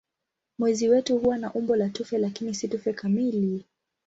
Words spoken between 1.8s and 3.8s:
tufe lakini si tufe kamili.